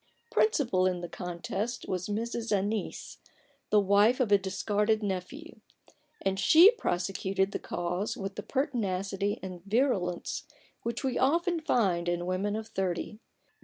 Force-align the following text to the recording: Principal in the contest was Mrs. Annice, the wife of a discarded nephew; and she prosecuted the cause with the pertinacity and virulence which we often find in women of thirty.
Principal 0.31 0.87
in 0.87 1.01
the 1.01 1.07
contest 1.07 1.87
was 1.87 2.07
Mrs. 2.07 2.51
Annice, 2.51 3.19
the 3.69 3.79
wife 3.79 4.19
of 4.19 4.31
a 4.31 4.37
discarded 4.39 5.03
nephew; 5.03 5.59
and 6.23 6.39
she 6.39 6.71
prosecuted 6.71 7.51
the 7.51 7.59
cause 7.59 8.17
with 8.17 8.33
the 8.33 8.41
pertinacity 8.41 9.39
and 9.43 9.63
virulence 9.63 10.47
which 10.81 11.03
we 11.03 11.19
often 11.19 11.59
find 11.59 12.09
in 12.09 12.25
women 12.25 12.55
of 12.55 12.69
thirty. 12.69 13.19